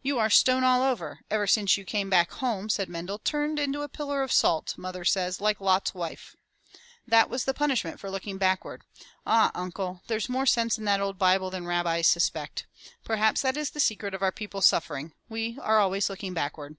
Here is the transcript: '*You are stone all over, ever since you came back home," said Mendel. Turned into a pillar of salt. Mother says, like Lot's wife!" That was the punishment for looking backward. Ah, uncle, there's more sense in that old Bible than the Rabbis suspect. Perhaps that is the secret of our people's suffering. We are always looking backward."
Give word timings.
'*You 0.00 0.16
are 0.20 0.30
stone 0.30 0.62
all 0.62 0.80
over, 0.80 1.22
ever 1.28 1.48
since 1.48 1.76
you 1.76 1.84
came 1.84 2.08
back 2.08 2.30
home," 2.30 2.68
said 2.68 2.88
Mendel. 2.88 3.18
Turned 3.18 3.58
into 3.58 3.82
a 3.82 3.88
pillar 3.88 4.22
of 4.22 4.30
salt. 4.30 4.78
Mother 4.78 5.04
says, 5.04 5.40
like 5.40 5.60
Lot's 5.60 5.92
wife!" 5.92 6.36
That 7.04 7.28
was 7.28 7.46
the 7.46 7.52
punishment 7.52 7.98
for 7.98 8.08
looking 8.08 8.38
backward. 8.38 8.82
Ah, 9.26 9.50
uncle, 9.56 10.02
there's 10.06 10.28
more 10.28 10.46
sense 10.46 10.78
in 10.78 10.84
that 10.84 11.00
old 11.00 11.18
Bible 11.18 11.50
than 11.50 11.64
the 11.64 11.68
Rabbis 11.68 12.06
suspect. 12.06 12.68
Perhaps 13.02 13.42
that 13.42 13.56
is 13.56 13.70
the 13.70 13.80
secret 13.80 14.14
of 14.14 14.22
our 14.22 14.30
people's 14.30 14.66
suffering. 14.68 15.14
We 15.28 15.58
are 15.60 15.80
always 15.80 16.08
looking 16.08 16.32
backward." 16.32 16.76